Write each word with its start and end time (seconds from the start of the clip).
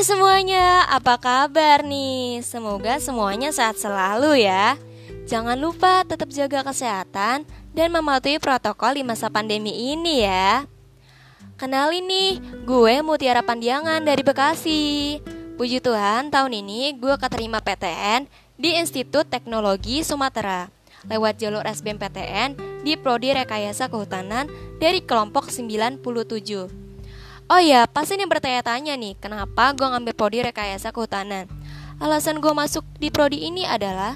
Semuanya, 0.00 0.88
apa 0.88 1.20
kabar 1.20 1.84
nih? 1.84 2.40
Semoga 2.40 2.96
semuanya 2.96 3.52
sehat 3.52 3.76
selalu 3.76 4.48
ya. 4.48 4.80
Jangan 5.28 5.60
lupa 5.60 6.08
tetap 6.08 6.32
jaga 6.32 6.64
kesehatan 6.64 7.44
dan 7.76 7.88
mematuhi 7.92 8.40
protokol 8.40 8.96
di 8.96 9.04
masa 9.04 9.28
pandemi 9.28 9.92
ini 9.92 10.24
ya. 10.24 10.64
Kenalin 11.60 12.08
nih, 12.08 12.40
gue 12.64 13.04
Mutiara 13.04 13.44
Pandiangan 13.44 14.00
dari 14.00 14.24
Bekasi. 14.24 15.20
Puji 15.60 15.84
Tuhan, 15.84 16.32
tahun 16.32 16.64
ini 16.64 16.96
gue 16.96 17.20
keterima 17.20 17.60
PTN 17.60 18.24
di 18.56 18.80
Institut 18.80 19.28
Teknologi 19.28 20.00
Sumatera 20.00 20.72
lewat 21.12 21.36
jalur 21.36 21.64
SBMPTN 21.68 22.80
di 22.88 22.96
Prodi 22.96 23.36
Rekayasa 23.36 23.92
Kehutanan 23.92 24.48
dari 24.80 25.04
kelompok 25.04 25.52
97. 25.52 26.89
Oh 27.50 27.58
iya, 27.58 27.82
pasti 27.90 28.14
nih 28.14 28.30
bertanya-tanya 28.30 28.94
nih, 28.94 29.18
kenapa 29.18 29.74
gue 29.74 29.82
ngambil 29.82 30.14
prodi 30.14 30.38
rekayasa 30.38 30.94
kehutanan? 30.94 31.50
Alasan 31.98 32.38
gue 32.38 32.54
masuk 32.54 32.86
di 33.02 33.10
prodi 33.10 33.42
ini 33.42 33.66
adalah 33.66 34.14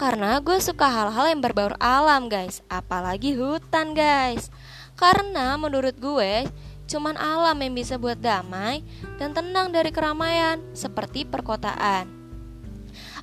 karena 0.00 0.40
gue 0.40 0.56
suka 0.56 0.88
hal-hal 0.88 1.36
yang 1.36 1.44
berbau 1.44 1.68
alam 1.76 2.32
guys, 2.32 2.64
apalagi 2.72 3.36
hutan 3.36 3.92
guys. 3.92 4.48
Karena 4.96 5.60
menurut 5.60 5.92
gue, 6.00 6.48
cuman 6.88 7.12
alam 7.20 7.60
yang 7.60 7.76
bisa 7.76 8.00
buat 8.00 8.16
damai 8.16 8.80
dan 9.20 9.36
tenang 9.36 9.68
dari 9.68 9.92
keramaian 9.92 10.56
seperti 10.72 11.28
perkotaan. 11.28 12.08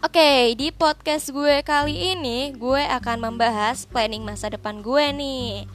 Oke, 0.06 0.54
di 0.62 0.70
podcast 0.70 1.34
gue 1.34 1.66
kali 1.66 2.14
ini 2.14 2.54
gue 2.54 2.86
akan 2.86 3.34
membahas 3.34 3.90
planning 3.90 4.22
masa 4.22 4.54
depan 4.54 4.86
gue 4.86 5.10
nih. 5.10 5.66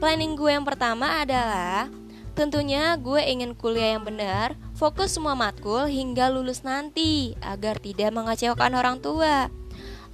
Planning 0.00 0.40
gue 0.40 0.56
yang 0.56 0.64
pertama 0.64 1.20
adalah 1.20 1.92
Tentunya 2.34 2.98
gue 2.98 3.22
ingin 3.22 3.54
kuliah 3.54 3.94
yang 3.94 4.02
benar, 4.02 4.58
fokus 4.74 5.14
semua 5.14 5.38
matkul 5.38 5.86
hingga 5.86 6.30
lulus 6.34 6.66
nanti 6.66 7.38
agar 7.38 7.78
tidak 7.78 8.10
mengecewakan 8.10 8.74
orang 8.74 8.98
tua. 8.98 9.54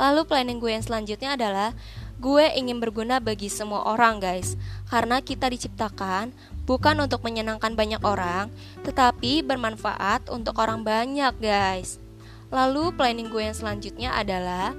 Lalu 0.00 0.24
planning 0.24 0.56
gue 0.56 0.72
yang 0.72 0.84
selanjutnya 0.84 1.36
adalah 1.36 1.76
gue 2.20 2.44
ingin 2.56 2.80
berguna 2.80 3.20
bagi 3.20 3.52
semua 3.52 3.84
orang 3.84 4.16
guys 4.16 4.56
Karena 4.88 5.20
kita 5.20 5.52
diciptakan 5.52 6.32
bukan 6.64 7.04
untuk 7.04 7.20
menyenangkan 7.20 7.76
banyak 7.76 8.00
orang 8.00 8.48
Tetapi 8.80 9.44
bermanfaat 9.44 10.32
untuk 10.32 10.56
orang 10.56 10.80
banyak 10.80 11.36
guys 11.36 12.00
Lalu 12.48 12.96
planning 12.96 13.28
gue 13.28 13.44
yang 13.44 13.56
selanjutnya 13.56 14.16
adalah 14.16 14.72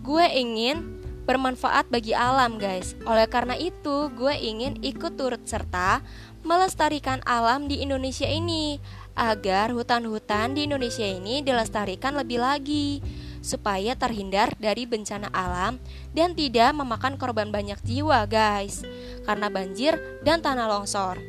Gue 0.00 0.24
ingin 0.32 0.93
bermanfaat 1.24 1.88
bagi 1.88 2.12
alam 2.12 2.60
guys 2.60 2.96
Oleh 3.08 3.28
karena 3.28 3.56
itu 3.56 4.12
gue 4.12 4.34
ingin 4.36 4.80
ikut 4.84 5.16
turut 5.16 5.42
serta 5.44 6.04
melestarikan 6.44 7.24
alam 7.24 7.66
di 7.66 7.80
Indonesia 7.80 8.28
ini 8.28 8.78
agar 9.16 9.72
hutan-hutan 9.72 10.52
di 10.52 10.68
Indonesia 10.68 11.06
ini 11.06 11.40
dilestarikan 11.40 12.18
lebih 12.20 12.42
lagi 12.42 13.00
supaya 13.44 13.92
terhindar 13.92 14.56
dari 14.56 14.88
bencana 14.88 15.28
alam 15.32 15.76
dan 16.16 16.32
tidak 16.32 16.72
memakan 16.72 17.20
korban 17.20 17.52
banyak 17.52 17.76
jiwa 17.84 18.24
guys 18.24 18.80
karena 19.28 19.52
banjir 19.52 20.00
dan 20.24 20.40
tanah 20.40 20.64
longsor. 20.64 21.20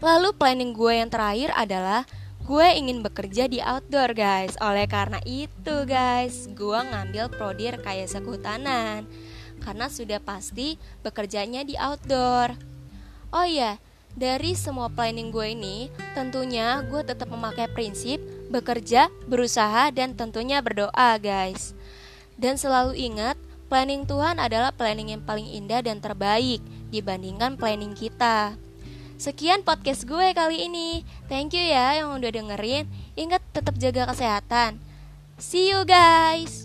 Lalu 0.00 0.32
planning 0.32 0.72
gue 0.72 0.96
yang 0.96 1.12
terakhir 1.12 1.52
adalah 1.52 2.08
gue 2.50 2.66
ingin 2.74 2.98
bekerja 3.06 3.46
di 3.46 3.62
outdoor 3.62 4.10
guys 4.10 4.58
Oleh 4.58 4.90
karena 4.90 5.22
itu 5.22 5.86
guys 5.86 6.50
gue 6.50 6.80
ngambil 6.82 7.30
prodi 7.30 7.70
rekayasa 7.70 8.18
kehutanan 8.18 9.06
Karena 9.62 9.86
sudah 9.86 10.18
pasti 10.18 10.74
bekerjanya 11.06 11.62
di 11.62 11.78
outdoor 11.78 12.58
Oh 13.30 13.46
iya, 13.46 13.78
dari 14.18 14.58
semua 14.58 14.90
planning 14.90 15.30
gue 15.30 15.54
ini, 15.54 15.86
tentunya 16.18 16.82
gue 16.82 17.06
tetap 17.06 17.30
memakai 17.30 17.70
prinsip 17.70 18.18
bekerja, 18.50 19.06
berusaha, 19.30 19.94
dan 19.94 20.18
tentunya 20.18 20.58
berdoa, 20.58 21.14
guys. 21.22 21.72
Dan 22.34 22.58
selalu 22.58 22.98
ingat, 22.98 23.38
planning 23.70 24.04
Tuhan 24.04 24.42
adalah 24.42 24.74
planning 24.74 25.14
yang 25.14 25.22
paling 25.22 25.46
indah 25.46 25.86
dan 25.86 26.02
terbaik 26.02 26.58
dibandingkan 26.90 27.54
planning 27.54 27.94
kita. 27.94 28.58
Sekian 29.20 29.60
podcast 29.68 30.08
gue 30.08 30.32
kali 30.32 30.64
ini. 30.64 31.04
Thank 31.28 31.52
you 31.52 31.60
ya 31.60 32.00
yang 32.00 32.16
udah 32.16 32.32
dengerin. 32.32 32.88
Ingat 33.20 33.44
tetap 33.52 33.76
jaga 33.76 34.08
kesehatan. 34.08 34.80
See 35.36 35.68
you 35.68 35.84
guys. 35.84 36.59